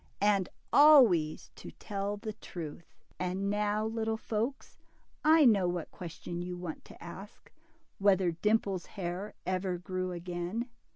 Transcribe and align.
And 0.19 0.49
always 0.73 1.51
to 1.57 1.69
tell 1.69 2.17
the 2.17 2.33
truth. 2.33 2.87
And 3.19 3.51
now, 3.51 3.85
little 3.85 4.17
folks, 4.17 4.79
I 5.23 5.45
know 5.45 5.67
what 5.67 5.91
question 5.91 6.41
you 6.41 6.57
want 6.57 6.83
to 6.85 7.03
ask: 7.03 7.51
whether 7.99 8.31
Dimple's 8.31 8.87
hair 8.97 9.35
ever 9.45 9.77
grew 9.77 10.11
again. 10.11 10.67